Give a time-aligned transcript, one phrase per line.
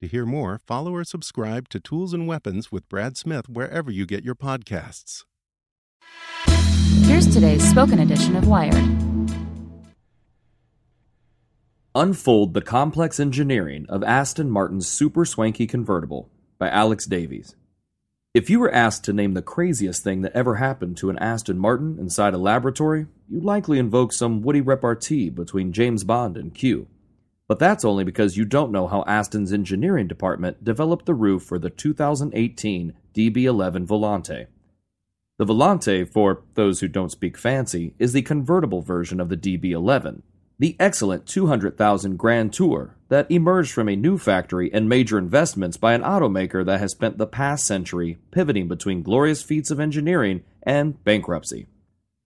[0.00, 4.06] To hear more, follow or subscribe to Tools and Weapons with Brad Smith wherever you
[4.06, 5.24] get your podcasts.
[7.02, 8.82] Here's today's spoken edition of Wired.
[11.94, 17.54] Unfold the complex engineering of Aston Martin's super swanky convertible by Alex Davies.
[18.32, 21.58] If you were asked to name the craziest thing that ever happened to an Aston
[21.58, 26.86] Martin inside a laboratory, you'd likely invoke some witty repartee between James Bond and Q.
[27.50, 31.58] But that's only because you don't know how Aston's engineering department developed the roof for
[31.58, 34.46] the 2018 DB11 Volante.
[35.36, 40.22] The Volante, for those who don't speak fancy, is the convertible version of the DB11,
[40.60, 45.94] the excellent 200,000 Grand Tour that emerged from a new factory and major investments by
[45.94, 51.02] an automaker that has spent the past century pivoting between glorious feats of engineering and
[51.02, 51.66] bankruptcy.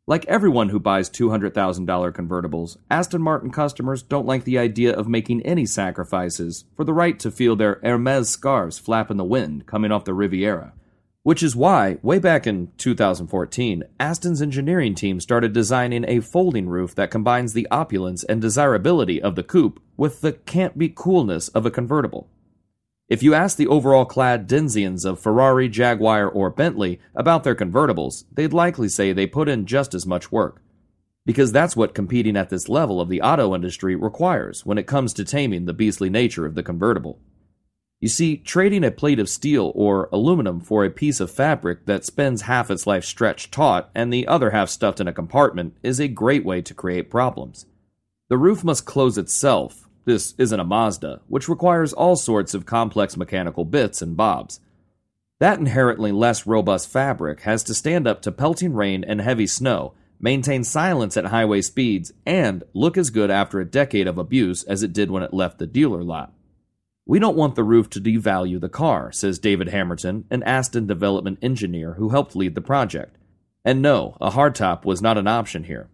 [0.07, 5.41] Like everyone who buys $200,000 convertibles, Aston Martin customers don't like the idea of making
[5.47, 9.91] any sacrifices for the right to feel their Hermes scarves flap in the wind coming
[9.91, 10.75] off the Riviera.
[11.23, 16.95] Which is why, way back in 2014, Aston's engineering team started designing a folding roof
[16.97, 21.65] that combines the opulence and desirability of the coupe with the can't be coolness of
[21.65, 22.29] a convertible.
[23.07, 28.25] If you ask the overall clad Denzians of Ferrari, Jaguar, or Bentley about their convertibles,
[28.33, 30.63] they'd likely say they put in just as much work.
[31.27, 35.13] Because that's what competing at this level of the auto industry requires when it comes
[35.15, 37.19] to taming the beastly nature of the convertible.
[38.01, 42.05] You see, trading a plate of steel or aluminum for a piece of fabric that
[42.05, 46.01] spends half its life stretched taut and the other half stuffed in a compartment is
[46.01, 47.67] a great way to create problems.
[48.29, 49.84] The roof must close itself.
[50.05, 54.61] This isn't a Mazda, which requires all sorts of complex mechanical bits and bobs.
[55.41, 59.95] That inherently less robust fabric has to stand up to pelting rain and heavy snow,
[60.21, 64.83] maintain silence at highway speeds, and look as good after a decade of abuse as
[64.83, 66.33] it did when it left the dealer lot.
[67.07, 71.39] We don't want the roof to devalue the car, says David Hamerton, an Aston development
[71.43, 73.17] engineer who helped lead the project.
[73.65, 75.89] And no, a hardtop was not an option here.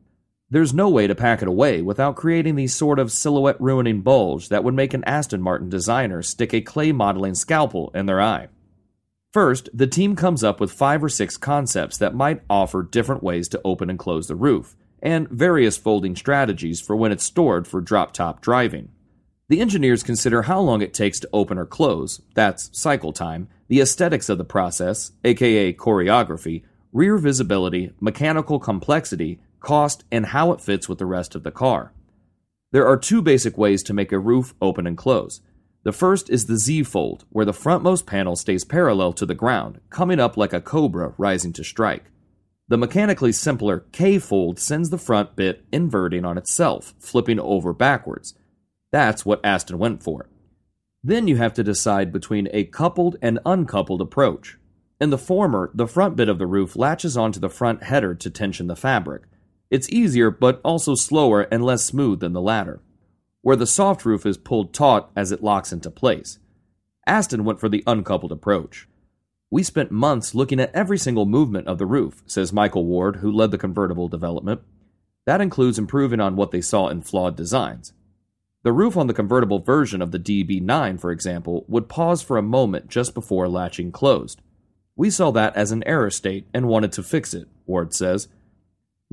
[0.53, 4.49] There's no way to pack it away without creating the sort of silhouette ruining bulge
[4.49, 8.49] that would make an Aston Martin designer stick a clay modeling scalpel in their eye.
[9.33, 13.49] First, the team comes up with five or six concepts that might offer different ways
[13.50, 17.81] to open and close the roof, and various folding strategies for when it's stored for
[17.81, 18.91] drop top driving.
[19.49, 23.81] The engineers consider how long it takes to open or close, that's cycle time, the
[23.81, 30.88] aesthetics of the process, aka choreography, rear visibility, mechanical complexity, cost, and how it fits
[30.88, 31.93] with the rest of the car.
[32.72, 35.41] There are two basic ways to make a roof open and close.
[35.82, 39.81] The first is the Z fold, where the frontmost panel stays parallel to the ground,
[39.88, 42.10] coming up like a cobra rising to strike.
[42.69, 48.34] The mechanically simpler K fold sends the front bit inverting on itself, flipping over backwards.
[48.93, 50.28] That's what Aston went for.
[51.03, 54.59] Then you have to decide between a coupled and uncoupled approach.
[55.00, 58.31] In the former, the front bit of the roof latches onto the front header to
[58.31, 59.23] tension the fabric.
[59.70, 62.81] It's easier, but also slower and less smooth than the latter,
[63.43, 66.38] where the soft roof is pulled taut as it locks into place.
[67.06, 68.88] Aston went for the uncoupled approach.
[69.50, 73.32] We spent months looking at every single movement of the roof, says Michael Ward, who
[73.32, 74.61] led the convertible development.
[75.26, 77.93] That includes improving on what they saw in flawed designs.
[78.62, 82.43] The roof on the convertible version of the DB9, for example, would pause for a
[82.43, 84.40] moment just before latching closed.
[84.96, 88.28] We saw that as an error state and wanted to fix it, Ward says.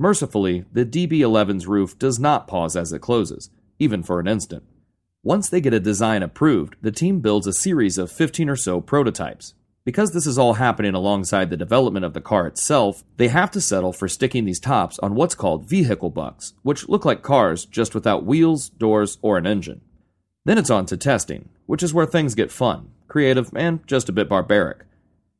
[0.00, 3.50] Mercifully, the DB11's roof does not pause as it closes,
[3.80, 4.62] even for an instant.
[5.24, 8.80] Once they get a design approved, the team builds a series of 15 or so
[8.80, 9.54] prototypes.
[9.84, 13.60] Because this is all happening alongside the development of the car itself, they have to
[13.60, 17.92] settle for sticking these tops on what's called vehicle bucks, which look like cars just
[17.92, 19.80] without wheels, doors, or an engine.
[20.44, 24.12] Then it's on to testing, which is where things get fun, creative, and just a
[24.12, 24.84] bit barbaric.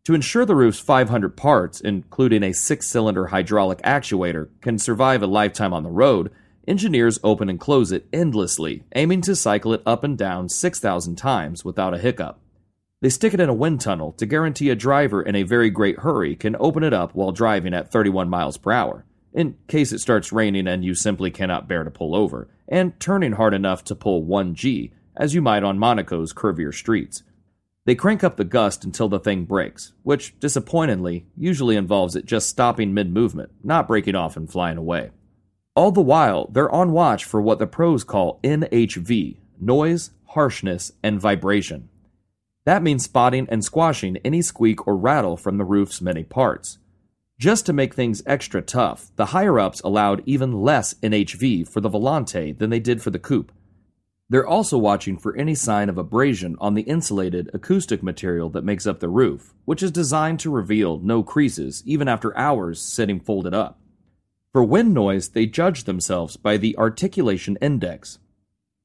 [0.09, 5.27] To ensure the roof's 500 parts, including a six cylinder hydraulic actuator, can survive a
[5.27, 6.33] lifetime on the road,
[6.67, 11.63] engineers open and close it endlessly, aiming to cycle it up and down 6,000 times
[11.63, 12.41] without a hiccup.
[13.03, 15.99] They stick it in a wind tunnel to guarantee a driver in a very great
[15.99, 19.99] hurry can open it up while driving at 31 miles per hour, in case it
[19.99, 23.95] starts raining and you simply cannot bear to pull over, and turning hard enough to
[23.95, 27.25] pull 1G, as you might on Monaco's curvier streets.
[27.85, 32.49] They crank up the gust until the thing breaks, which, disappointingly, usually involves it just
[32.49, 35.11] stopping mid movement, not breaking off and flying away.
[35.75, 41.21] All the while, they're on watch for what the pros call NHV noise, harshness, and
[41.21, 41.89] vibration.
[42.65, 46.79] That means spotting and squashing any squeak or rattle from the roof's many parts.
[47.39, 51.89] Just to make things extra tough, the higher ups allowed even less NHV for the
[51.89, 53.53] Volante than they did for the coupe.
[54.31, 58.87] They're also watching for any sign of abrasion on the insulated acoustic material that makes
[58.87, 63.55] up the roof, which is designed to reveal no creases even after hours sitting folded
[63.55, 63.81] up.
[64.53, 68.19] For wind noise, they judge themselves by the articulation index,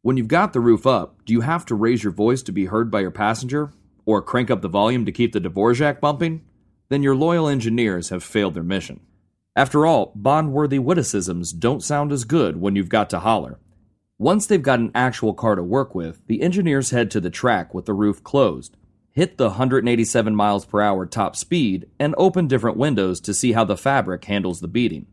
[0.04, 2.66] when you've got the roof up, do you have to raise your voice to be
[2.66, 3.72] heard by your passenger?
[4.06, 6.44] Or crank up the volume to keep the Dvorak bumping?
[6.90, 9.00] Then your loyal engineers have failed their mission.
[9.56, 13.62] After all, bond worthy witticisms don't sound as good when you've got to holler.
[14.24, 17.74] Once they've got an actual car to work with, the engineers head to the track
[17.74, 18.78] with the roof closed,
[19.12, 23.66] hit the 187 miles per hour top speed, and open different windows to see how
[23.66, 25.06] the fabric handles the beating.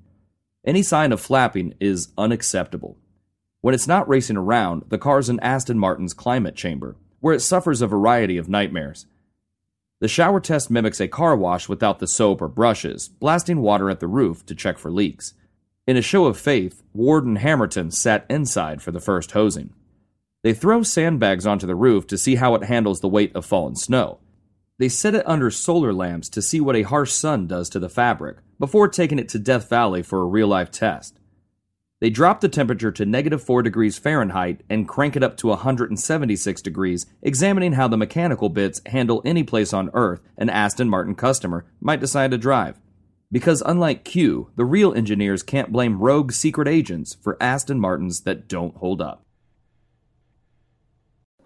[0.64, 2.98] Any sign of flapping is unacceptable.
[3.62, 7.82] When it's not racing around, the car's in Aston Martin's climate chamber, where it suffers
[7.82, 9.06] a variety of nightmares.
[9.98, 13.98] The shower test mimics a car wash without the soap or brushes, blasting water at
[13.98, 15.34] the roof to check for leaks.
[15.90, 19.74] In a show of faith, Ward and Hammerton sat inside for the first hosing.
[20.44, 23.74] They throw sandbags onto the roof to see how it handles the weight of fallen
[23.74, 24.20] snow.
[24.78, 27.88] They set it under solar lamps to see what a harsh sun does to the
[27.88, 31.18] fabric, before taking it to Death Valley for a real life test.
[31.98, 36.62] They drop the temperature to negative 4 degrees Fahrenheit and crank it up to 176
[36.62, 41.66] degrees, examining how the mechanical bits handle any place on Earth an Aston Martin customer
[41.80, 42.80] might decide to drive.
[43.32, 48.48] Because unlike Q, the real engineers can't blame rogue secret agents for Aston Martins that
[48.48, 49.24] don't hold up.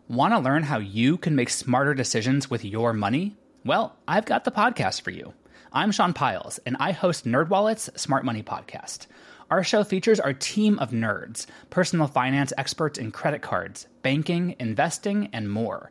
[0.09, 3.37] Want to learn how you can make smarter decisions with your money?
[3.67, 5.35] Well, I've got the podcast for you.
[5.73, 9.07] I'm Sean Pyles, and I host NerdWallet's Smart Money Podcast.
[9.51, 15.29] Our show features our team of nerds, personal finance experts in credit cards, banking, investing,
[15.35, 15.91] and more.